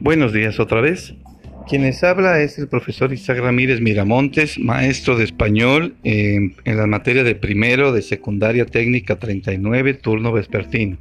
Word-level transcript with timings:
Buenos 0.00 0.32
días 0.32 0.58
otra 0.58 0.80
vez. 0.80 1.14
Quien 1.68 1.82
les 1.82 2.02
habla 2.02 2.40
es 2.40 2.58
el 2.58 2.68
profesor 2.68 3.12
Isaac 3.12 3.38
Ramírez 3.38 3.82
Miramontes, 3.82 4.58
maestro 4.58 5.18
de 5.18 5.24
español 5.24 5.94
en, 6.04 6.54
la 6.64 6.86
materia 6.86 7.22
de 7.22 7.34
primero 7.34 7.92
de 7.92 8.00
secundaria 8.00 8.64
técnica 8.64 9.18
39, 9.18 9.92
turno 9.92 10.32
vespertino. 10.32 10.96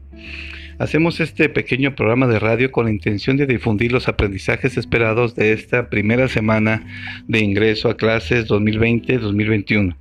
Hacemos 0.80 1.21
este 1.21 1.48
pequeño 1.48 1.96
programa 1.96 2.27
de 2.27 2.39
radio 2.39 2.73
con 2.73 2.86
la 2.86 2.91
intención 2.91 3.38
de 3.38 3.46
difundir 3.46 3.93
los 3.93 4.09
aprendizajes 4.09 4.75
esperados 4.75 5.34
de 5.34 5.54
esta 5.54 5.89
primera 5.89 6.27
semana 6.27 6.86
de 7.25 7.39
ingreso 7.39 7.89
a 7.89 7.95
clases 7.95 8.50
2020-2021. 8.50 9.95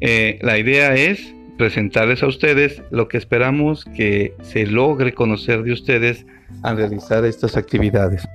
Eh, 0.00 0.38
la 0.40 0.58
idea 0.58 0.94
es 0.94 1.34
presentarles 1.58 2.22
a 2.22 2.28
ustedes 2.28 2.82
lo 2.90 3.08
que 3.08 3.18
esperamos 3.18 3.84
que 3.94 4.32
se 4.40 4.66
logre 4.66 5.12
conocer 5.12 5.64
de 5.64 5.72
ustedes 5.72 6.24
al 6.62 6.76
realizar 6.76 7.24
estas 7.24 7.56
actividades. 7.56 8.28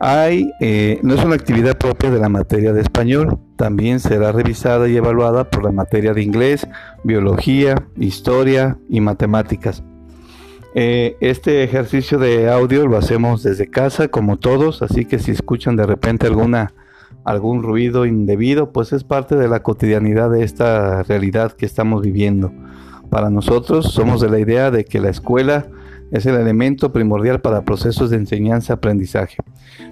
Hay, 0.00 0.50
eh, 0.60 0.98
no 1.02 1.14
es 1.14 1.24
una 1.24 1.36
actividad 1.36 1.78
propia 1.78 2.10
de 2.10 2.18
la 2.18 2.28
materia 2.28 2.72
de 2.72 2.80
español, 2.80 3.38
también 3.56 4.00
será 4.00 4.32
revisada 4.32 4.88
y 4.88 4.96
evaluada 4.96 5.48
por 5.50 5.64
la 5.64 5.72
materia 5.72 6.12
de 6.12 6.22
inglés, 6.22 6.66
biología, 7.04 7.86
historia 7.96 8.76
y 8.88 9.00
matemáticas. 9.00 9.82
Eh, 10.74 11.16
este 11.20 11.62
ejercicio 11.62 12.18
de 12.18 12.50
audio 12.50 12.86
lo 12.86 12.96
hacemos 12.96 13.44
desde 13.44 13.70
casa, 13.70 14.08
como 14.08 14.38
todos, 14.38 14.82
así 14.82 15.04
que 15.04 15.20
si 15.20 15.30
escuchan 15.30 15.76
de 15.76 15.86
repente 15.86 16.26
alguna 16.26 16.74
algún 17.24 17.62
ruido 17.62 18.04
indebido, 18.06 18.70
pues 18.70 18.92
es 18.92 19.02
parte 19.02 19.36
de 19.36 19.48
la 19.48 19.62
cotidianidad 19.62 20.30
de 20.30 20.44
esta 20.44 21.02
realidad 21.04 21.52
que 21.52 21.64
estamos 21.64 22.02
viviendo. 22.02 22.52
Para 23.08 23.30
nosotros 23.30 23.92
somos 23.92 24.20
de 24.20 24.28
la 24.28 24.38
idea 24.38 24.70
de 24.70 24.84
que 24.84 25.00
la 25.00 25.08
escuela 25.08 25.66
es 26.14 26.26
el 26.26 26.36
elemento 26.36 26.92
primordial 26.92 27.40
para 27.40 27.64
procesos 27.64 28.08
de 28.08 28.18
enseñanza-aprendizaje. 28.18 29.38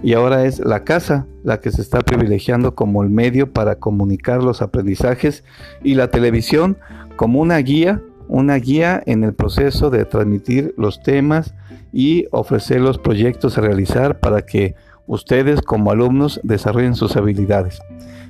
Y 0.05 0.13
ahora 0.13 0.45
es 0.45 0.61
la 0.61 0.85
casa 0.85 1.27
la 1.43 1.59
que 1.59 1.73
se 1.73 1.83
está 1.83 1.99
privilegiando 1.99 2.77
como 2.77 3.03
el 3.03 3.11
medio 3.11 3.53
para 3.53 3.75
comunicar 3.81 4.41
los 4.41 4.63
aprendizajes 4.63 5.43
y 5.83 5.95
la 5.97 6.13
televisión 6.13 6.79
como 7.17 7.41
una 7.41 7.59
guía, 7.59 8.01
una 8.29 8.55
guía 8.55 9.03
en 9.05 9.25
el 9.25 9.35
proceso 9.35 9.91
de 9.91 10.05
transmitir 10.05 10.73
los 10.79 11.03
temas 11.03 11.55
y 11.93 12.27
ofrecer 12.31 12.81
los 12.81 12.99
proyectos 12.99 13.59
a 13.59 13.63
realizar 13.63 14.21
para 14.21 14.43
que 14.43 14.77
ustedes 15.09 15.61
como 15.61 15.91
alumnos 15.91 16.41
desarrollen 16.45 16.95
sus 16.95 17.17
habilidades. 17.17 17.81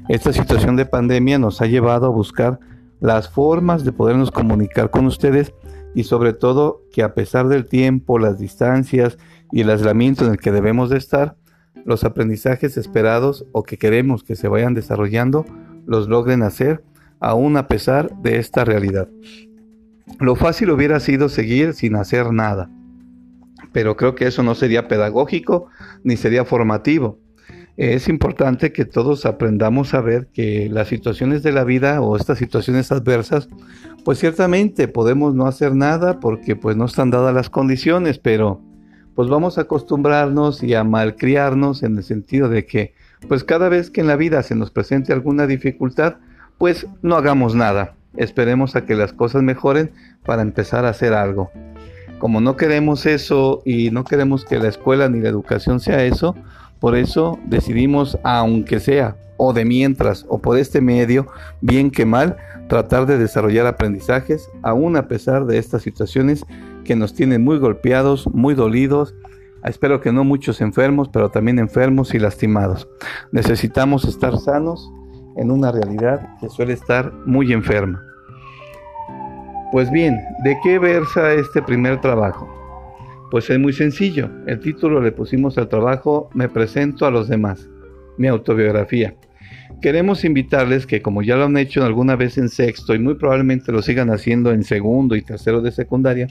Esta 0.09 0.33
situación 0.33 0.77
de 0.77 0.87
pandemia 0.87 1.39
nos 1.39 1.61
ha 1.61 1.67
llevado 1.67 2.07
a 2.07 2.11
buscar 2.11 2.59
las 3.01 3.29
formas 3.29 3.85
de 3.85 3.93
podernos 3.93 4.31
comunicar 4.31 4.91
con 4.91 5.05
ustedes 5.05 5.53
y 5.95 6.05
sobre 6.05 6.33
todo 6.33 6.83
que 6.93 7.03
a 7.03 7.15
pesar 7.15 7.49
del 7.49 7.67
tiempo, 7.67 8.19
las 8.19 8.39
distancias 8.39 9.19
y 9.51 9.61
el 9.61 9.71
aislamiento 9.71 10.25
en 10.25 10.33
el 10.33 10.39
que 10.39 10.53
debemos 10.53 10.91
de 10.91 10.99
estar, 10.99 11.37
los 11.85 12.05
aprendizajes 12.05 12.77
esperados 12.77 13.47
o 13.53 13.63
que 13.63 13.79
queremos 13.79 14.23
que 14.23 14.37
se 14.37 14.49
vayan 14.49 14.75
desarrollando 14.75 15.45
los 15.87 16.09
logren 16.09 16.43
hacer 16.43 16.83
aún 17.21 17.57
a 17.57 17.69
pesar 17.69 18.11
de 18.23 18.39
esta 18.39 18.65
realidad. 18.65 19.09
Lo 20.19 20.37
fácil 20.37 20.71
hubiera 20.71 21.01
sido 21.01 21.29
seguir 21.29 21.75
sin 21.75 21.97
hacer 21.97 22.33
nada, 22.33 22.71
pero 23.73 23.97
creo 23.97 24.15
que 24.15 24.27
eso 24.27 24.43
no 24.43 24.55
sería 24.55 24.89
pedagógico 24.89 25.69
ni 26.05 26.17
sería 26.17 26.45
formativo. 26.45 27.19
Es 27.77 28.09
importante 28.09 28.73
que 28.73 28.85
todos 28.85 29.25
aprendamos 29.25 29.95
a 29.95 30.03
ver 30.03 30.27
que 30.27 30.69
las 30.71 30.89
situaciones 30.89 31.43
de 31.43 31.53
la 31.53 31.65
vida 31.65 32.03
o 32.03 32.17
estas 32.17 32.39
situaciones 32.39 32.93
adversas, 32.93 33.49
pues 34.05 34.19
ciertamente 34.19 34.89
podemos 34.89 35.35
no 35.35 35.47
hacer 35.47 35.75
nada 35.75 36.21
porque 36.21 36.55
pues 36.55 36.77
no 36.77 36.85
están 36.85 37.11
dadas 37.11 37.35
las 37.35 37.49
condiciones, 37.49 38.19
pero 38.19 38.61
pues 39.15 39.29
vamos 39.29 39.57
a 39.57 39.63
acostumbrarnos 39.63 40.63
y 40.63 40.75
a 40.75 40.85
malcriarnos 40.85 41.83
en 41.83 41.97
el 41.97 42.05
sentido 42.05 42.51
de 42.51 42.67
que 42.67 42.95
pues 43.27 43.43
cada 43.43 43.69
vez 43.71 43.91
que 43.91 44.03
en 44.03 44.07
la 44.07 44.17
vida 44.17 44.43
se 44.43 44.55
nos 44.55 44.71
presente 44.71 45.13
alguna 45.13 45.47
dificultad, 45.47 46.17
pues 46.59 46.87
no 47.01 47.17
hagamos 47.17 47.55
nada. 47.55 47.95
Esperemos 48.17 48.77
a 48.77 48.85
que 48.85 48.95
las 48.95 49.15
cosas 49.15 49.43
mejoren 49.43 49.93
para 50.25 50.43
empezar 50.43 50.85
a 50.85 50.91
hacer 50.91 51.15
algo. 51.15 51.51
Como 52.19 52.41
no 52.41 52.57
queremos 52.57 53.07
eso 53.07 53.63
y 53.65 53.91
no 53.91 54.05
queremos 54.05 54.45
que 54.45 54.59
la 54.59 54.69
escuela 54.69 55.09
ni 55.09 55.21
la 55.21 55.29
educación 55.29 55.81
sea 55.81 56.05
eso, 56.05 56.37
por 56.83 56.97
eso 56.97 57.39
decidimos, 57.47 58.19
aunque 58.25 58.81
sea 58.81 59.17
o 59.37 59.53
de 59.53 59.65
mientras 59.65 60.27
o 60.29 60.41
por 60.41 60.59
este 60.59 60.81
medio, 60.81 61.29
bien 61.61 61.93
que 61.93 62.05
mal, 62.05 62.37
tratar 62.69 63.07
de 63.07 63.19
desarrollar 63.19 63.69
aprendizajes, 63.69 64.51
aún 64.63 64.97
a 64.97 65.07
pesar 65.07 65.47
de 65.47 65.59
estas 65.59 65.83
situaciones 65.83 66.45
que 66.85 66.97
nos 66.97 67.15
tienen 67.15 67.45
muy 67.45 67.59
golpeados, 67.59 68.27
muy 68.35 68.55
dolidos, 68.55 69.15
espero 69.65 70.01
que 70.01 70.11
no 70.11 70.25
muchos 70.25 70.61
enfermos, 70.61 71.09
pero 71.09 71.31
también 71.31 71.61
enfermos 71.61 72.15
y 72.15 72.19
lastimados. 72.19 72.89
Necesitamos 73.31 74.05
estar 74.05 74.37
sanos 74.39 74.91
en 75.37 75.53
una 75.53 75.71
realidad 75.71 76.37
que 76.41 76.49
suele 76.49 76.73
estar 76.73 77.13
muy 77.27 77.53
enferma. 77.53 78.03
Pues 79.71 79.89
bien, 79.93 80.21
¿de 80.43 80.59
qué 80.65 80.81
versa 80.81 81.33
este 81.35 81.63
primer 81.63 82.01
trabajo? 82.01 82.52
Pues 83.33 83.49
es 83.49 83.59
muy 83.59 83.73
sencillo. 83.73 84.29
El 84.47 84.61
título 84.61 85.01
le 85.01 85.11
pusimos 85.11 85.57
al 85.57 85.71
trabajo 85.71 86.29
Me 86.35 86.51
presento 86.51 87.07
a 87.07 87.11
los 87.11 87.29
demás, 87.29 87.67
mi 88.19 88.29
autobiografía. 88.29 89.15
Queremos 89.81 90.27
invitarles 90.27 90.87
que 90.87 91.01
como 91.01 91.23
ya 91.23 91.37
lo 91.37 91.45
han 91.45 91.57
hecho 91.57 91.83
alguna 91.83 92.15
vez 92.15 92.37
en 92.37 92.51
sexto 92.51 92.95
y 92.95 92.99
muy 92.99 93.15
probablemente 93.15 93.73
lo 93.73 93.81
sigan 93.81 94.11
haciendo 94.11 94.53
en 94.53 94.65
segundo 94.65 95.17
y 95.17 95.23
tercero 95.23 95.63
de 95.63 95.73
secundaria, 95.73 96.27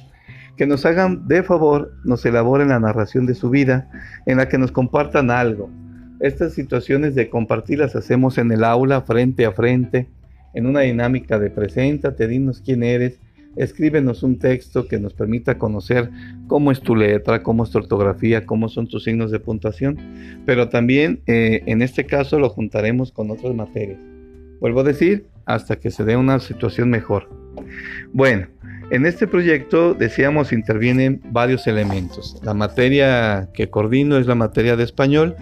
que 0.56 0.68
nos 0.68 0.86
hagan 0.86 1.28
de 1.28 1.42
favor, 1.42 1.92
nos 2.04 2.24
elaboren 2.24 2.68
la 2.68 2.80
narración 2.80 3.26
de 3.26 3.34
su 3.34 3.50
vida 3.50 3.90
en 4.28 4.38
la 4.38 4.48
que 4.48 4.60
nos 4.60 4.72
compartan 4.72 5.32
algo. 5.32 5.72
Estas 6.20 6.54
situaciones 6.54 7.16
de 7.16 7.32
compartir 7.32 7.80
las 7.80 7.96
hacemos 7.96 8.38
en 8.38 8.52
el 8.52 8.64
aula, 8.64 9.02
frente 9.02 9.48
a 9.48 9.54
frente, 9.54 10.08
en 10.54 10.68
una 10.68 10.82
dinámica 10.82 11.40
de 11.40 11.50
preséntate, 11.50 12.28
dinos 12.28 12.62
quién 12.64 12.84
eres, 12.84 13.20
escríbenos 13.56 14.24
un 14.24 14.40
texto 14.40 14.88
que 14.88 15.00
nos 15.00 15.14
permita 15.14 15.58
conocer 15.58 16.10
cómo 16.48 16.72
es 16.72 16.82
tu 16.82 16.96
letra, 16.96 17.44
cómo 17.44 17.64
es 17.64 17.72
tu 17.72 17.80
ortografía, 17.80 18.46
cómo 18.46 18.70
son 18.70 18.88
tus 18.88 19.04
signos 19.04 19.32
de 19.32 19.40
puntuación, 19.40 19.98
pero 20.46 20.70
también 20.70 21.22
eh, 21.28 21.64
en 21.66 21.82
este 21.82 22.06
caso 22.06 22.40
lo 22.40 22.50
juntaremos 22.50 23.12
con 23.12 23.32
otras 23.32 23.54
materias. 23.54 24.00
Vuelvo 24.60 24.82
a 24.82 24.84
decir, 24.84 25.26
hasta 25.46 25.78
que 25.78 25.92
se 25.92 26.04
dé 26.04 26.16
una 26.16 26.40
situación 26.40 26.90
mejor. 26.90 27.30
Bueno, 28.14 28.48
en 28.92 29.06
este 29.06 29.26
proyecto, 29.26 29.94
decíamos, 29.94 30.52
intervienen 30.52 31.22
varios 31.32 31.66
elementos. 31.66 32.40
La 32.44 32.54
materia 32.54 33.50
que 33.54 33.70
coordino 33.70 34.18
es 34.18 34.28
la 34.28 34.36
materia 34.36 34.76
de 34.76 34.84
español 34.84 35.36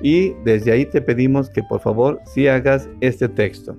y 0.00 0.32
desde 0.44 0.72
ahí 0.72 0.86
te 0.86 1.02
pedimos 1.02 1.50
que 1.50 1.62
por 1.62 1.80
favor 1.80 2.20
sí 2.24 2.48
hagas 2.48 2.88
este 3.00 3.28
texto. 3.28 3.76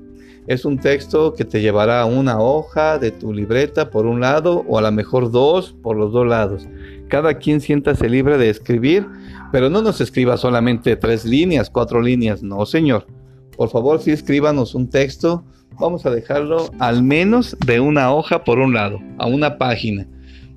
Es 0.47 0.63
un 0.63 0.78
texto 0.78 1.33
que 1.33 1.44
te 1.44 1.59
llevará 1.59 2.06
una 2.06 2.39
hoja 2.39 3.00
de 3.00 3.09
tu 3.09 3.33
libreta 3.33 3.89
por 3.89 4.06
un 4.06 4.22
lado 4.22 4.63
o 4.67 4.78
a 4.78 4.81
lo 4.83 4.91
mejor 4.91 5.31
dos 5.31 5.75
por 5.81 5.97
los 5.97 6.13
dos 6.13 6.28
lados. 6.28 6.67
Cada 7.07 7.39
quien 7.39 7.61
siéntase 7.61 8.07
libre 8.07 8.38
de 8.38 8.51
escribir, 8.51 9.07
pero 9.51 9.72
no 9.72 9.81
nos 9.81 10.01
escriba 10.01 10.38
solamente 10.38 10.95
tres 10.97 11.25
líneas, 11.25 11.72
cuatro 11.72 12.00
líneas, 12.00 12.44
no 12.44 12.63
señor. 12.67 13.07
Por 13.57 13.69
favor, 13.69 14.00
sí 14.00 14.11
escríbanos 14.11 14.75
un 14.75 14.88
texto. 14.88 15.44
Vamos 15.79 16.06
a 16.06 16.11
dejarlo 16.11 16.69
al 16.77 17.01
menos 17.01 17.57
de 17.66 17.79
una 17.79 18.13
hoja 18.13 18.44
por 18.44 18.59
un 18.59 18.73
lado, 18.75 19.00
a 19.17 19.25
una 19.25 19.57
página. 19.57 20.07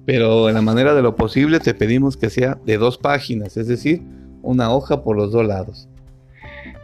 Pero 0.05 0.51
en 0.51 0.55
la 0.55 0.63
manera 0.63 0.95
de 0.95 1.03
lo 1.03 1.17
posible 1.17 1.61
te 1.61 1.73
pedimos 1.73 2.19
que 2.19 2.29
sea 2.29 2.59
de 2.67 2.77
dos 2.77 2.99
páginas, 2.99 3.57
es 3.57 3.69
decir, 3.69 4.03
una 4.43 4.71
hoja 4.71 5.03
por 5.03 5.17
los 5.17 5.33
dos 5.33 5.47
lados. 5.47 5.89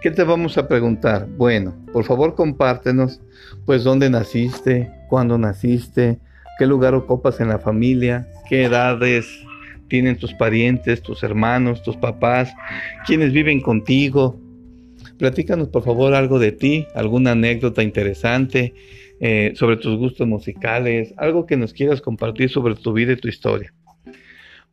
¿Qué 0.02 0.10
te 0.10 0.24
vamos 0.24 0.58
a 0.58 0.68
preguntar? 0.68 1.26
Bueno, 1.36 1.74
por 1.92 2.04
favor 2.04 2.34
compártenos, 2.34 3.20
pues 3.64 3.84
dónde 3.84 4.10
naciste, 4.10 4.90
cuándo 5.08 5.38
naciste, 5.38 6.18
qué 6.58 6.66
lugar 6.66 6.94
ocupas 6.94 7.40
en 7.40 7.48
la 7.48 7.58
familia, 7.58 8.28
qué 8.48 8.64
edades 8.64 9.26
tienen 9.88 10.16
tus 10.16 10.34
parientes, 10.34 11.02
tus 11.02 11.22
hermanos, 11.22 11.82
tus 11.82 11.96
papás, 11.96 12.52
quiénes 13.06 13.32
viven 13.32 13.60
contigo. 13.60 14.40
Platícanos 15.18 15.68
por 15.68 15.84
favor 15.84 16.14
algo 16.14 16.38
de 16.38 16.52
ti, 16.52 16.86
alguna 16.94 17.32
anécdota 17.32 17.82
interesante 17.82 18.74
eh, 19.20 19.52
sobre 19.54 19.76
tus 19.76 19.96
gustos 19.96 20.26
musicales, 20.26 21.14
algo 21.16 21.46
que 21.46 21.56
nos 21.56 21.72
quieras 21.72 22.00
compartir 22.00 22.50
sobre 22.50 22.74
tu 22.74 22.92
vida 22.92 23.12
y 23.12 23.16
tu 23.16 23.28
historia. 23.28 23.72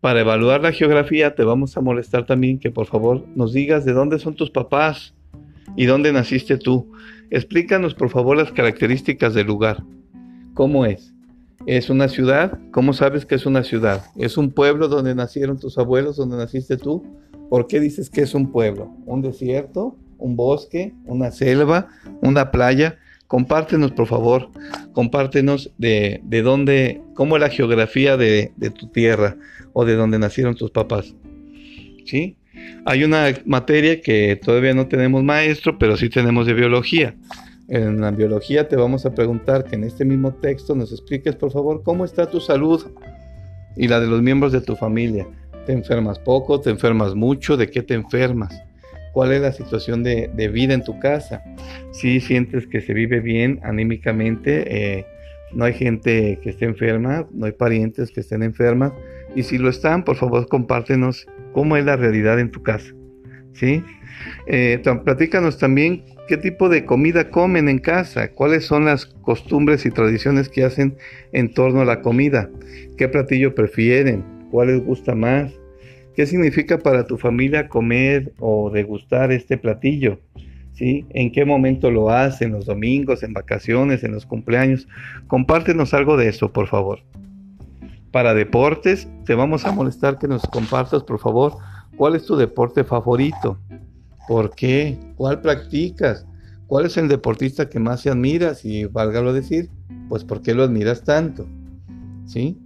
Para 0.01 0.21
evaluar 0.21 0.62
la 0.62 0.71
geografía 0.71 1.36
te 1.36 1.44
vamos 1.44 1.77
a 1.77 1.81
molestar 1.81 2.25
también 2.25 2.59
que 2.59 2.71
por 2.71 2.88
favor 2.88 3.25
nos 3.36 3.53
digas 3.53 3.86
de 3.86 3.94
dónde 3.94 4.19
son 4.19 4.36
tus 4.36 4.50
papás, 4.50 5.13
¿Y 5.75 5.86
dónde 5.86 6.12
naciste 6.12 6.57
tú? 6.57 6.92
Explícanos 7.30 7.94
por 7.94 8.09
favor 8.09 8.36
las 8.36 8.51
características 8.51 9.33
del 9.33 9.48
lugar. 9.48 9.83
¿Cómo 10.53 10.86
es? 10.86 11.13
¿Es 11.65 11.89
una 11.89 12.09
ciudad? 12.09 12.59
¿Cómo 12.71 12.94
sabes 12.94 13.25
que 13.25 13.36
es 13.36 13.45
una 13.45 13.63
ciudad? 13.63 14.03
¿Es 14.18 14.38
un 14.38 14.51
pueblo 14.51 14.89
donde 14.89 15.15
nacieron 15.15 15.59
tus 15.59 15.77
abuelos, 15.77 16.18
donde 16.18 16.36
naciste 16.36 16.75
tú? 16.75 17.03
¿Por 17.50 17.68
qué 17.68 17.80
dices 17.80 18.09
que 18.09 18.21
es 18.21 18.33
un 18.33 18.51
pueblo? 18.51 18.92
¿Un 19.06 19.21
desierto? 19.21 19.95
¿Un 20.18 20.36
bosque? 20.36 20.94
¿Una 21.06 21.31
selva? 21.31 21.88
¿Una 22.21 22.51
playa? 22.51 22.98
Compártenos, 23.31 23.94
por 23.94 24.07
favor, 24.07 24.50
compártenos 24.92 25.72
de, 25.78 26.19
de 26.25 26.42
dónde, 26.42 27.01
cómo 27.13 27.38
es 27.38 27.42
la 27.42 27.48
geografía 27.48 28.18
de, 28.18 28.51
de 28.57 28.72
tu 28.72 28.88
tierra 28.88 29.38
o 29.72 29.86
de 29.86 29.95
donde 29.95 30.19
nacieron 30.19 30.54
tus 30.54 30.69
papás. 30.69 31.16
¿Sí? 32.06 32.36
Hay 32.86 33.06
una 33.06 33.28
materia 33.45 34.01
que 34.01 34.36
todavía 34.36 34.74
no 34.74 34.89
tenemos 34.89 35.24
maestro, 35.24 35.80
pero 35.80 35.95
sí 35.95 36.10
tenemos 36.10 36.45
de 36.45 36.56
biología. 36.56 37.16
En 37.69 38.01
la 38.01 38.12
biología 38.12 38.68
te 38.68 38.75
vamos 38.75 39.06
a 39.06 39.16
preguntar 39.16 39.63
que 39.63 39.77
en 39.77 39.86
este 39.86 40.04
mismo 40.04 40.34
texto 40.34 40.75
nos 40.75 40.92
expliques, 40.92 41.34
por 41.38 41.54
favor, 41.54 41.84
cómo 41.84 42.04
está 42.04 42.30
tu 42.30 42.42
salud 42.42 42.86
y 43.77 43.88
la 43.88 44.01
de 44.01 44.07
los 44.07 44.22
miembros 44.22 44.51
de 44.51 44.60
tu 44.60 44.75
familia. 44.75 45.25
¿Te 45.66 45.72
enfermas 45.72 46.19
poco? 46.19 46.60
¿Te 46.60 46.69
enfermas 46.69 47.16
mucho? 47.16 47.56
¿De 47.56 47.72
qué 47.72 47.81
te 47.81 47.94
enfermas? 47.94 48.54
¿Cuál 49.13 49.34
es 49.34 49.42
la 49.42 49.52
situación 49.52 50.04
de, 50.04 50.30
vida 50.54 50.74
en 50.74 50.84
tu 50.84 51.00
casa? 51.00 51.44
Si 51.92 52.19
sientes 52.19 52.68
que 52.68 52.81
se 52.81 52.94
vive 52.94 53.19
bien 53.19 53.60
anímicamente, 53.63 54.63
eh, 54.68 55.06
no 55.54 55.66
hay 55.66 55.74
gente 55.74 56.40
que 56.42 56.52
esté 56.52 56.66
enferma, 56.66 57.28
no 57.31 57.46
hay 57.46 57.52
parientes 57.52 58.12
que 58.12 58.22
estén 58.22 58.44
enfermas. 58.44 58.94
Y 59.36 59.44
si 59.44 59.58
lo 59.58 59.69
están, 59.69 60.04
por 60.04 60.16
favor, 60.16 60.48
compártenos 60.48 61.28
cómo 61.54 61.78
es 61.78 61.86
la 61.86 61.98
realidad 61.98 62.40
en 62.40 62.52
tu 62.52 62.63
casa. 62.63 62.94
¿Sí? 63.54 63.84
Eh, 64.48 64.81
platícanos 65.04 65.58
también 65.58 66.06
qué 66.28 66.38
tipo 66.38 66.69
de 66.69 66.86
comida 66.86 67.30
comen 67.30 67.68
en 67.68 67.80
casa, 67.80 68.31
cuáles 68.31 68.66
son 68.66 68.86
las 68.86 69.06
costumbres 69.06 69.86
y 69.86 69.92
tradiciones 69.92 70.48
que 70.48 70.63
hacen 70.63 70.96
en 71.34 71.54
torno 71.54 71.81
a 71.81 71.86
la 71.86 72.02
comida, 72.02 72.50
qué 72.98 73.10
platillo 73.10 73.54
prefieren, 73.54 74.24
cuál 74.50 74.68
les 74.68 74.81
gusta 74.81 75.16
más, 75.16 75.52
qué 76.16 76.25
significa 76.25 76.78
para 76.78 77.06
tu 77.06 77.18
familia 77.18 77.68
comer 77.68 78.34
o 78.40 78.69
degustar 78.69 79.31
este 79.31 79.58
platillo. 79.58 80.19
¿Sí? 80.74 81.06
¿En 81.10 81.31
qué 81.31 81.46
momento 81.46 81.92
lo 81.92 82.10
hacen? 82.10 82.54
¿Los 82.54 82.66
domingos, 82.66 83.24
en 83.24 83.34
vacaciones, 83.34 84.04
en 84.04 84.13
los 84.13 84.25
cumpleaños? 84.25 84.88
Compártenos 85.28 85.94
algo 85.94 86.18
de 86.18 86.30
eso, 86.30 86.52
por 86.52 86.68
favor. 86.68 87.00
Para 88.12 88.34
deportes, 88.34 89.08
te 89.25 89.36
vamos 89.36 89.66
a 89.66 89.72
molestar 89.72 90.18
que 90.18 90.28
nos 90.28 90.42
compartas, 90.44 91.04
por 91.04 91.19
favor, 91.19 91.58
cuál 91.98 92.16
es 92.16 92.25
tu 92.25 92.36
deporte 92.36 92.84
favorito. 92.84 93.60
¿Por 94.28 94.56
qué? 94.56 94.98
¿Cuál 95.16 95.42
practicas? 95.42 96.25
¿Cuál 96.68 96.86
es 96.86 96.98
el 96.98 97.10
deportista 97.10 97.69
que 97.69 97.80
más 97.80 98.02
se 98.02 98.10
admiras? 98.10 98.63
Y 98.63 98.86
válgalo 98.86 99.34
decir, 99.34 99.69
pues 100.10 100.24
¿por 100.24 100.42
qué 100.42 100.54
lo 100.54 100.63
admiras 100.63 101.04
tanto? 101.04 101.48
¿Sí? 102.25 102.58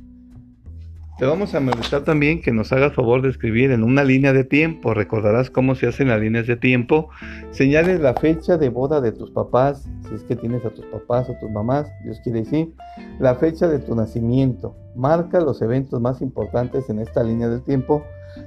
Te 1.18 1.26
vamos 1.26 1.56
a 1.56 1.62
molestar 1.62 2.04
también 2.04 2.42
que 2.42 2.52
nos 2.52 2.74
hagas 2.74 2.94
favor 2.94 3.22
de 3.22 3.30
escribir 3.30 3.72
en 3.72 3.84
una 3.84 4.04
línea 4.04 4.34
de 4.34 4.44
tiempo. 4.44 4.94
Recordarás 4.94 5.50
cómo 5.50 5.76
se 5.76 5.88
hacen 5.88 6.10
las 6.10 6.20
líneas 6.20 6.46
de 6.46 6.58
tiempo. 6.58 7.10
Señales 7.52 8.02
la 8.02 8.14
fecha 8.16 8.58
de 8.58 8.70
boda 8.70 9.00
de 9.00 9.14
tus 9.14 9.32
papás, 9.32 9.88
si 10.08 10.16
es 10.16 10.24
que 10.24 10.36
tienes 10.36 10.66
a 10.66 10.72
tus 10.72 10.86
papás 10.88 11.30
o 11.30 11.36
tus 11.40 11.50
mamás, 11.50 11.88
Dios 12.04 12.20
quiere 12.22 12.40
decir. 12.40 12.74
La 13.20 13.36
fecha 13.36 13.68
de 13.68 13.80
tu 13.80 13.96
nacimiento. 13.96 14.76
Marca 14.96 15.40
los 15.40 15.62
eventos 15.62 16.02
más 16.02 16.22
importantes 16.22 16.90
en 16.90 17.00
esta 17.00 17.24
línea 17.24 17.48
de 17.48 17.62
tiempo 17.62 18.04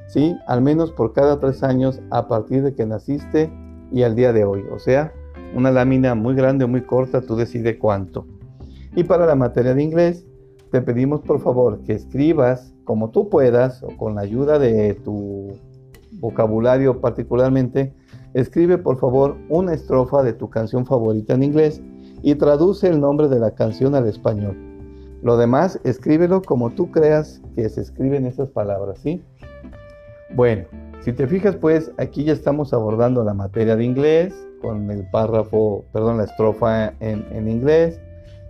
¿sí? 0.07 0.37
Al 0.47 0.63
menos 0.63 0.93
por 0.93 1.13
cada 1.13 1.41
tres 1.41 1.63
años 1.63 2.01
a 2.11 2.29
partir 2.29 2.63
de 2.63 2.75
que 2.75 2.87
naciste 2.87 3.51
y 3.93 4.03
al 4.03 4.15
día 4.15 4.33
de 4.33 4.45
hoy. 4.45 4.65
O 4.71 4.79
sea, 4.79 5.13
una 5.55 5.71
lámina 5.71 6.15
muy 6.15 6.35
grande 6.35 6.65
o 6.65 6.69
muy 6.69 6.83
corta, 6.83 7.21
tú 7.21 7.37
decides 7.37 7.77
cuánto. 7.79 8.27
Y 8.95 9.05
para 9.05 9.27
la 9.27 9.35
materia 9.35 9.75
de 9.75 9.83
inglés, 9.83 10.27
te 10.71 10.83
pedimos 10.83 11.21
por 11.23 11.41
favor 11.41 11.81
que 11.83 11.93
escribas 11.93 12.75
como 12.85 13.11
tú 13.11 13.29
puedas 13.29 13.83
o 13.83 13.97
con 13.97 14.15
la 14.15 14.23
ayuda 14.23 14.59
de 14.59 14.95
tu 14.95 15.53
vocabulario 16.13 17.01
particularmente, 17.01 17.95
escribe 18.35 18.79
por 18.79 18.99
favor 18.99 19.37
una 19.49 19.75
estrofa 19.75 20.23
de 20.23 20.33
tu 20.33 20.51
canción 20.51 20.87
favorita 20.87 21.35
en 21.35 21.43
inglés 21.43 21.83
y 22.23 22.35
traduce 22.35 22.89
el 22.89 23.01
nombre 23.01 23.29
de 23.29 23.39
la 23.39 23.53
canción 23.53 23.95
al 23.95 24.09
español. 24.09 24.57
Lo 25.23 25.37
demás, 25.37 25.81
escríbelo 25.85 26.43
como 26.43 26.71
tú 26.71 26.91
creas 26.91 27.41
que 27.55 27.69
se 27.69 27.81
escriben 27.81 28.25
esas 28.25 28.49
palabras, 28.51 29.01
¿sí? 29.01 29.23
Bueno, 30.35 30.65
si 31.01 31.13
te 31.13 31.27
fijas, 31.27 31.57
pues 31.57 31.91
aquí 31.97 32.25
ya 32.25 32.33
estamos 32.33 32.73
abordando 32.73 33.25
la 33.25 33.35
materia 33.35 33.77
de 33.77 33.85
inglés 33.85 34.35
con 34.61 34.91
el 34.91 35.09
párrafo, 35.11 35.85
perdón, 35.93 36.19
la 36.19 36.25
estrofa 36.25 36.93
en, 37.01 37.49
inglés, 37.49 38.01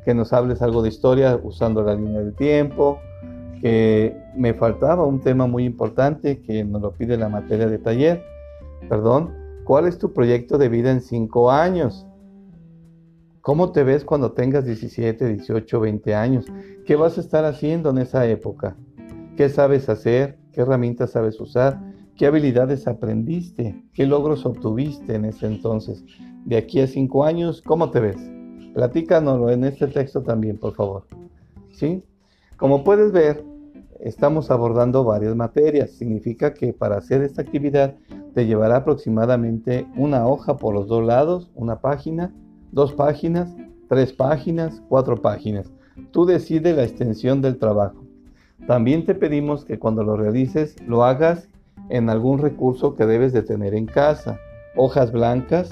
que 0.09 0.15
nos 0.15 0.33
hables 0.33 0.63
algo 0.63 0.81
de 0.81 0.89
historia 0.89 1.39
usando 1.43 1.83
la 1.83 1.95
línea 1.95 2.21
del 2.21 2.35
tiempo, 2.35 2.99
que 3.61 4.17
me 4.35 4.55
faltaba 4.55 5.05
un 5.05 5.21
tema 5.21 5.47
muy 5.47 5.67
importante 5.67 6.41
que 6.41 6.65
nos 6.65 6.81
lo 6.81 6.95
pide 6.95 7.19
la 7.19 7.29
materia 7.29 7.67
de 7.67 7.77
taller, 7.77 8.25
perdón, 8.89 9.35
¿cuál 9.65 9.87
es 9.87 9.99
tu 9.99 10.15
proyecto 10.15 10.57
de 10.57 10.71
vida 10.71 10.91
en 10.91 11.03
cinco 11.03 11.51
años? 11.51 12.07
¿Cómo 13.43 13.71
te 13.71 13.85
ves 13.85 14.03
cuando 14.03 14.33
tengas 14.33 14.65
17, 14.65 15.29
18, 15.29 15.79
20 15.79 16.15
años? 16.15 16.47
¿Qué 16.87 16.97
vas 16.97 17.19
a 17.19 17.21
estar 17.21 17.45
haciendo 17.45 17.91
en 17.91 17.99
esa 17.99 18.27
época? 18.27 18.79
¿Qué 19.37 19.51
sabes 19.51 19.91
hacer? 19.91 20.39
¿Qué 20.55 20.63
herramientas 20.63 21.11
sabes 21.11 21.39
usar? 21.39 21.79
¿Qué 22.17 22.25
habilidades 22.25 22.89
aprendiste? 22.89 23.85
¿Qué 23.93 24.07
logros 24.07 24.47
obtuviste 24.47 25.17
en 25.17 25.27
ese 25.27 25.49
entonces? 25.49 26.03
De 26.47 26.57
aquí 26.57 26.81
a 26.81 26.87
cinco 26.87 27.27
años, 27.27 27.61
¿cómo 27.61 27.91
te 27.91 28.01
ves? 28.01 28.38
Platícanoslo 28.79 29.51
en 29.51 29.65
este 29.65 29.89
texto 29.89 30.23
también, 30.23 30.57
por 30.57 30.73
favor. 30.73 31.03
¿Sí? 31.73 32.05
Como 32.57 32.85
puedes 32.85 33.11
ver, 33.11 33.43
estamos 33.99 34.53
abordando 34.53 35.03
varias 35.03 35.35
materias. 35.35 35.91
Significa 35.91 36.55
que 36.55 36.73
para 36.73 36.99
hacer 36.99 37.23
esta 37.23 37.43
actividad 37.43 37.97
te 38.35 38.47
llevará 38.47 38.77
aproximadamente 38.77 39.85
una 39.97 40.29
hoja 40.29 40.59
por 40.59 40.75
los 40.75 40.87
dos 40.87 41.05
lados, 41.05 41.51
una 41.57 41.81
página, 41.81 42.33
dos 42.71 42.93
páginas, 42.93 43.53
tres 43.89 44.13
páginas, 44.13 44.81
cuatro 44.89 45.21
páginas. 45.21 45.73
Tú 46.13 46.25
decides 46.25 46.77
la 46.77 46.85
extensión 46.85 47.43
del 47.43 47.59
trabajo. 47.59 48.05
También 48.69 49.05
te 49.05 49.17
pedimos 49.17 49.65
que 49.65 49.81
cuando 49.81 50.05
lo 50.05 50.17
realices 50.17 50.77
lo 50.87 51.03
hagas 51.03 51.49
en 51.89 52.11
algún 52.11 52.39
recurso 52.39 52.95
que 52.95 53.07
debes 53.07 53.33
de 53.33 53.43
tener 53.43 53.75
en 53.75 53.87
casa. 53.87 54.39
Hojas 54.77 55.11
blancas 55.11 55.69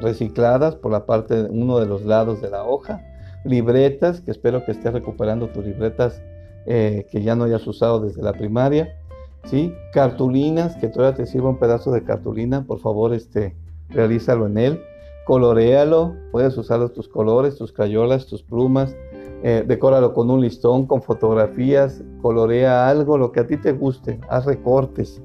recicladas 0.00 0.74
por 0.76 0.92
la 0.92 1.06
parte 1.06 1.42
de 1.42 1.50
uno 1.50 1.78
de 1.78 1.86
los 1.86 2.04
lados 2.04 2.40
de 2.40 2.50
la 2.50 2.64
hoja. 2.64 3.02
Libretas, 3.44 4.20
que 4.20 4.30
espero 4.30 4.64
que 4.64 4.72
estés 4.72 4.92
recuperando 4.92 5.48
tus 5.48 5.64
libretas 5.64 6.22
eh, 6.66 7.06
que 7.10 7.22
ya 7.22 7.36
no 7.36 7.44
hayas 7.44 7.66
usado 7.66 8.00
desde 8.00 8.22
la 8.22 8.32
primaria. 8.32 8.96
¿sí? 9.44 9.72
Cartulinas, 9.92 10.76
que 10.76 10.88
todavía 10.88 11.16
te 11.16 11.26
sirva 11.26 11.50
un 11.50 11.58
pedazo 11.58 11.92
de 11.92 12.02
cartulina, 12.02 12.64
por 12.64 12.80
favor, 12.80 13.14
este, 13.14 13.56
realízalo 13.88 14.46
en 14.46 14.58
él. 14.58 14.80
Colorealo, 15.26 16.14
puedes 16.32 16.56
usar 16.56 16.88
tus 16.90 17.08
colores, 17.08 17.56
tus 17.56 17.72
crayolas, 17.72 18.26
tus 18.26 18.42
plumas, 18.42 18.94
eh, 19.42 19.64
decóralo 19.66 20.12
con 20.12 20.30
un 20.30 20.40
listón, 20.40 20.86
con 20.86 21.02
fotografías, 21.02 22.02
colorea 22.22 22.88
algo, 22.88 23.18
lo 23.18 23.32
que 23.32 23.40
a 23.40 23.46
ti 23.46 23.56
te 23.56 23.72
guste, 23.72 24.20
haz 24.28 24.46
recortes. 24.46 25.20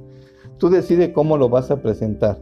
Tú 0.57 0.69
decides 0.69 1.09
cómo 1.09 1.37
lo 1.37 1.49
vas 1.49 1.71
a 1.71 1.81
presentar. 1.81 2.39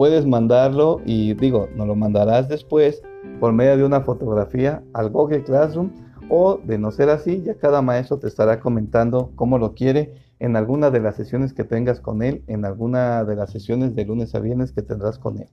Puedes 0.00 0.24
mandarlo 0.24 1.02
y 1.04 1.34
digo, 1.34 1.68
nos 1.76 1.86
lo 1.86 1.94
mandarás 1.94 2.48
después 2.48 3.02
por 3.38 3.52
medio 3.52 3.76
de 3.76 3.84
una 3.84 4.00
fotografía 4.00 4.82
al 4.94 5.10
Google 5.10 5.44
Classroom 5.44 5.90
o 6.30 6.56
de 6.56 6.78
no 6.78 6.90
ser 6.90 7.10
así, 7.10 7.42
ya 7.42 7.58
cada 7.58 7.82
maestro 7.82 8.18
te 8.18 8.26
estará 8.26 8.60
comentando 8.60 9.30
cómo 9.36 9.58
lo 9.58 9.74
quiere 9.74 10.14
en 10.38 10.56
alguna 10.56 10.90
de 10.90 11.00
las 11.00 11.16
sesiones 11.16 11.52
que 11.52 11.64
tengas 11.64 12.00
con 12.00 12.22
él, 12.22 12.42
en 12.46 12.64
alguna 12.64 13.24
de 13.24 13.36
las 13.36 13.50
sesiones 13.50 13.94
de 13.94 14.06
lunes 14.06 14.34
a 14.34 14.40
viernes 14.40 14.72
que 14.72 14.80
tendrás 14.80 15.18
con 15.18 15.36
él. 15.36 15.48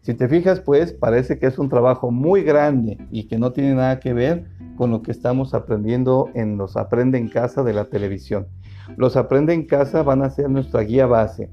Si 0.00 0.14
te 0.14 0.26
fijas, 0.26 0.60
pues 0.60 0.92
parece 0.92 1.38
que 1.38 1.46
es 1.46 1.56
un 1.56 1.68
trabajo 1.68 2.10
muy 2.10 2.42
grande 2.42 2.98
y 3.12 3.28
que 3.28 3.38
no 3.38 3.52
tiene 3.52 3.74
nada 3.74 4.00
que 4.00 4.12
ver 4.12 4.46
con 4.76 4.90
lo 4.90 5.02
que 5.02 5.12
estamos 5.12 5.54
aprendiendo 5.54 6.28
en 6.34 6.58
los 6.58 6.76
Aprende 6.76 7.18
en 7.18 7.28
Casa 7.28 7.62
de 7.62 7.72
la 7.72 7.84
televisión. 7.84 8.48
Los 8.96 9.16
Aprende 9.16 9.54
en 9.54 9.64
Casa 9.64 10.02
van 10.02 10.22
a 10.22 10.30
ser 10.30 10.50
nuestra 10.50 10.80
guía 10.80 11.06
base. 11.06 11.50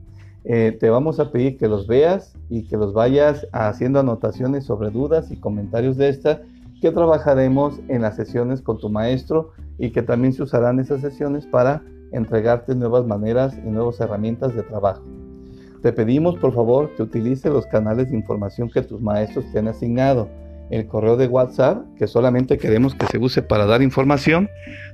Eh, 0.49 0.77
te 0.79 0.89
vamos 0.89 1.19
a 1.19 1.29
pedir 1.29 1.57
que 1.57 1.67
los 1.67 1.87
veas 1.87 2.33
y 2.49 2.63
que 2.67 2.77
los 2.77 2.93
vayas 2.93 3.45
haciendo 3.51 3.99
anotaciones 3.99 4.63
sobre 4.63 4.91
dudas 4.91 5.29
y 5.29 5.35
comentarios 5.35 5.97
de 5.97 6.07
esta 6.07 6.41
que 6.79 6.89
trabajaremos 6.91 7.81
en 7.89 8.03
las 8.03 8.15
sesiones 8.15 8.61
con 8.61 8.77
tu 8.77 8.87
maestro 8.87 9.51
y 9.77 9.89
que 9.91 10.03
también 10.03 10.31
se 10.31 10.43
usarán 10.43 10.79
esas 10.79 11.01
sesiones 11.01 11.45
para 11.45 11.83
entregarte 12.13 12.75
nuevas 12.75 13.05
maneras 13.05 13.57
y 13.57 13.67
nuevas 13.67 13.99
herramientas 13.99 14.55
de 14.55 14.63
trabajo. 14.63 15.03
Te 15.81 15.91
pedimos 15.91 16.37
por 16.37 16.53
favor 16.53 16.95
que 16.95 17.03
utilice 17.03 17.49
los 17.49 17.65
canales 17.65 18.09
de 18.09 18.15
información 18.15 18.69
que 18.69 18.83
tus 18.83 19.01
maestros 19.01 19.51
te 19.51 19.59
han 19.59 19.67
asignado 19.67 20.29
el 20.69 20.85
correo 20.87 21.17
de 21.17 21.27
WhatsApp, 21.27 21.83
que 21.97 22.07
solamente 22.07 22.57
queremos 22.57 22.95
que 22.95 23.05
se 23.07 23.17
use 23.17 23.41
para 23.41 23.65
dar 23.65 23.81
información, 23.81 24.49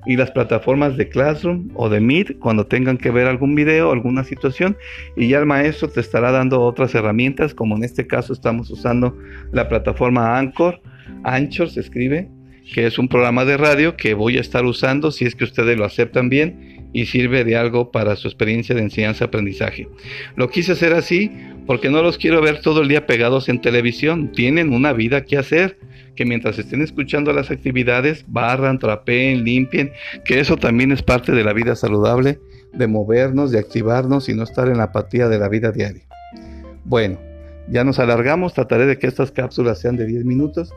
y 0.05 0.17
las 0.17 0.31
plataformas 0.31 0.97
de 0.97 1.09
Classroom 1.09 1.69
o 1.75 1.89
de 1.89 1.99
Meet 1.99 2.39
cuando 2.39 2.65
tengan 2.65 2.97
que 2.97 3.11
ver 3.11 3.27
algún 3.27 3.55
video, 3.55 3.91
alguna 3.91 4.23
situación, 4.23 4.77
y 5.15 5.29
ya 5.29 5.39
el 5.39 5.45
maestro 5.45 5.89
te 5.89 6.01
estará 6.01 6.31
dando 6.31 6.61
otras 6.61 6.93
herramientas, 6.95 7.53
como 7.53 7.75
en 7.75 7.83
este 7.83 8.07
caso 8.07 8.33
estamos 8.33 8.69
usando 8.69 9.17
la 9.51 9.67
plataforma 9.67 10.37
Anchor, 10.37 10.81
Anchor 11.23 11.69
se 11.69 11.79
escribe, 11.79 12.29
que 12.73 12.85
es 12.85 12.97
un 12.97 13.07
programa 13.07 13.45
de 13.45 13.57
radio 13.57 13.97
que 13.97 14.13
voy 14.13 14.37
a 14.37 14.41
estar 14.41 14.65
usando 14.65 15.11
si 15.11 15.25
es 15.25 15.35
que 15.35 15.43
ustedes 15.43 15.77
lo 15.77 15.85
aceptan 15.85 16.29
bien 16.29 16.82
y 16.93 17.07
sirve 17.07 17.43
de 17.43 17.55
algo 17.55 17.91
para 17.91 18.15
su 18.15 18.27
experiencia 18.27 18.75
de 18.75 18.81
enseñanza-aprendizaje. 18.81 19.89
Lo 20.35 20.49
quise 20.49 20.73
hacer 20.73 20.93
así 20.93 21.31
porque 21.65 21.89
no 21.89 22.01
los 22.01 22.17
quiero 22.17 22.41
ver 22.41 22.61
todo 22.61 22.81
el 22.81 22.87
día 22.87 23.07
pegados 23.07 23.49
en 23.49 23.59
televisión. 23.59 24.31
Tienen 24.31 24.71
una 24.71 24.93
vida 24.93 25.25
que 25.25 25.37
hacer. 25.37 25.77
que 26.15 26.25
mientras 26.25 26.59
estén 26.59 26.83
escuchando 26.83 27.33
las 27.33 27.49
actividades, 27.49 28.23
barran, 28.27 28.77
trapeen, 28.77 29.43
limpien, 29.43 29.91
que 30.25 30.39
eso 30.39 30.57
también 30.57 30.91
es 30.91 31.01
parte 31.01 31.31
de 31.31 31.43
la 31.43 31.53
vida 31.53 31.75
saludable, 31.75 32.37
de 32.71 32.85
movernos, 32.85 33.49
de 33.49 33.57
activarnos 33.57 34.29
y 34.29 34.35
no 34.35 34.43
estar 34.43 34.67
en 34.67 34.77
la 34.77 34.83
apatía 34.83 35.27
de 35.27 35.39
la 35.39 35.49
vida 35.49 35.71
diaria. 35.71 36.03
Bueno, 36.85 37.17
ya 37.67 37.83
nos 37.83 37.97
alargamos, 37.97 38.53
trataré 38.53 38.85
de 38.85 38.99
que 38.99 39.07
estas 39.07 39.31
cápsulas 39.31 39.79
sean 39.79 39.97
de 39.97 40.05
10 40.05 40.23
minutos 40.23 40.71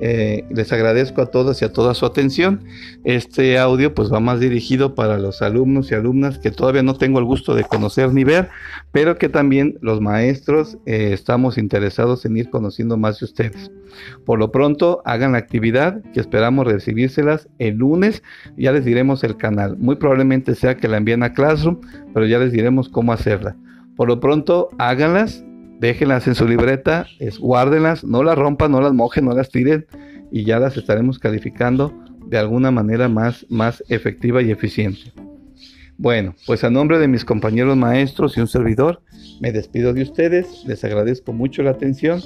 eh, 0.00 0.44
les 0.50 0.72
agradezco 0.72 1.22
a 1.22 1.26
todas 1.26 1.62
y 1.62 1.64
a 1.64 1.72
toda 1.72 1.94
su 1.94 2.06
atención. 2.06 2.64
Este 3.04 3.58
audio 3.58 3.94
pues 3.94 4.12
va 4.12 4.20
más 4.20 4.40
dirigido 4.40 4.94
para 4.94 5.18
los 5.18 5.42
alumnos 5.42 5.90
y 5.90 5.94
alumnas 5.94 6.38
que 6.38 6.50
todavía 6.50 6.82
no 6.82 6.94
tengo 6.94 7.18
el 7.18 7.24
gusto 7.24 7.54
de 7.54 7.64
conocer 7.64 8.12
ni 8.12 8.24
ver, 8.24 8.48
pero 8.92 9.16
que 9.16 9.28
también 9.28 9.78
los 9.80 10.00
maestros 10.00 10.78
eh, 10.86 11.10
estamos 11.12 11.58
interesados 11.58 12.24
en 12.24 12.36
ir 12.36 12.50
conociendo 12.50 12.96
más 12.96 13.20
de 13.20 13.26
ustedes. 13.26 13.70
Por 14.24 14.38
lo 14.38 14.50
pronto 14.52 15.02
hagan 15.04 15.32
la 15.32 15.38
actividad 15.38 16.02
que 16.12 16.20
esperamos 16.20 16.66
recibírselas 16.66 17.48
el 17.58 17.76
lunes. 17.76 18.22
Ya 18.56 18.72
les 18.72 18.84
diremos 18.84 19.24
el 19.24 19.36
canal. 19.36 19.76
Muy 19.78 19.96
probablemente 19.96 20.54
sea 20.54 20.76
que 20.76 20.88
la 20.88 20.98
envíen 20.98 21.22
a 21.22 21.32
Classroom, 21.32 21.80
pero 22.12 22.26
ya 22.26 22.38
les 22.38 22.52
diremos 22.52 22.88
cómo 22.88 23.12
hacerla. 23.12 23.56
Por 23.96 24.08
lo 24.08 24.20
pronto 24.20 24.68
háganlas 24.78 25.45
déjenlas 25.80 26.26
en 26.26 26.34
su 26.34 26.46
libreta, 26.46 27.06
es, 27.18 27.38
guárdenlas, 27.38 28.04
no 28.04 28.22
las 28.22 28.36
rompan, 28.36 28.72
no 28.72 28.80
las 28.80 28.92
mojen, 28.92 29.24
no 29.24 29.34
las 29.34 29.50
tiren 29.50 29.86
y 30.30 30.44
ya 30.44 30.58
las 30.58 30.76
estaremos 30.76 31.18
calificando 31.18 31.94
de 32.26 32.38
alguna 32.38 32.70
manera 32.70 33.08
más, 33.08 33.46
más 33.48 33.84
efectiva 33.88 34.42
y 34.42 34.50
eficiente. 34.50 35.12
Bueno, 35.98 36.34
pues 36.46 36.62
a 36.62 36.70
nombre 36.70 36.98
de 36.98 37.08
mis 37.08 37.24
compañeros 37.24 37.76
maestros 37.76 38.36
y 38.36 38.40
un 38.40 38.48
servidor, 38.48 39.00
me 39.40 39.52
despido 39.52 39.94
de 39.94 40.02
ustedes, 40.02 40.64
les 40.66 40.84
agradezco 40.84 41.32
mucho 41.32 41.62
la 41.62 41.70
atención 41.70 42.20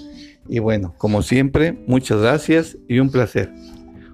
y 0.48 0.58
bueno, 0.58 0.94
como 0.98 1.22
siempre, 1.22 1.78
muchas 1.86 2.20
gracias 2.20 2.76
y 2.88 2.98
un 2.98 3.10
placer. 3.10 3.52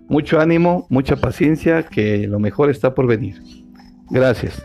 Mucho 0.09 0.41
ánimo, 0.41 0.87
mucha 0.91 1.17
paciencia, 1.17 1.85
que 1.85 2.27
lo 2.29 2.39
mejor 2.39 2.71
está 2.71 2.95
por 2.95 3.07
venir. 3.07 3.41
Gracias. 4.11 4.63